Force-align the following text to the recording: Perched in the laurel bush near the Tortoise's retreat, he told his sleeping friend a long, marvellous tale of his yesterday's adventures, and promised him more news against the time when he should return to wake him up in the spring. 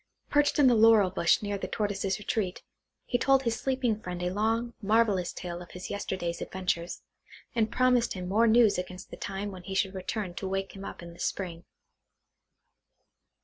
Perched 0.31 0.57
in 0.57 0.65
the 0.65 0.73
laurel 0.73 1.11
bush 1.11 1.43
near 1.43 1.59
the 1.59 1.67
Tortoise's 1.67 2.17
retreat, 2.17 2.63
he 3.05 3.19
told 3.19 3.43
his 3.43 3.59
sleeping 3.59 3.99
friend 4.01 4.23
a 4.23 4.31
long, 4.33 4.73
marvellous 4.81 5.31
tale 5.31 5.61
of 5.61 5.69
his 5.69 5.91
yesterday's 5.91 6.41
adventures, 6.41 7.03
and 7.53 7.71
promised 7.71 8.13
him 8.13 8.27
more 8.27 8.47
news 8.47 8.79
against 8.79 9.11
the 9.11 9.15
time 9.17 9.51
when 9.51 9.61
he 9.61 9.75
should 9.75 9.93
return 9.93 10.33
to 10.33 10.47
wake 10.47 10.75
him 10.75 10.83
up 10.83 11.03
in 11.03 11.13
the 11.13 11.19
spring. 11.19 11.65